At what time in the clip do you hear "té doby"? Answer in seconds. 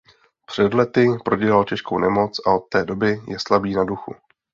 2.59-3.21